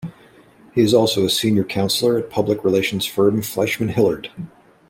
He 0.73 0.81
is 0.81 0.95
also 0.95 1.25
a 1.25 1.29
senior 1.29 1.63
counselor 1.63 2.17
at 2.17 2.31
public 2.31 2.63
relations 2.63 3.05
firm 3.05 3.43
Fleishman-Hillard. 3.43 4.31